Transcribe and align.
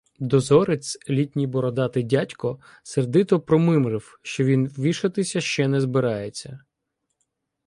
Дозорець, 0.19 0.97
літній 1.09 1.47
бородатий 1.47 2.03
дядько, 2.03 2.59
сердито 2.83 3.39
промимрив, 3.39 4.19
що 4.23 4.43
він 4.43 4.67
вішатися 4.67 5.41
ще 5.41 5.67
не 5.67 5.81
збирається. 5.81 6.59